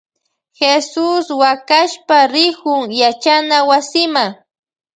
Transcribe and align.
Jesus 0.57 1.25
wakashpa 1.41 2.17
rikun 2.33 2.85
yachana 3.01 3.57
wasima. 3.69 4.25